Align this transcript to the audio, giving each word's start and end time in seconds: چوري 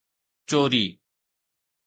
چوري 0.49 0.85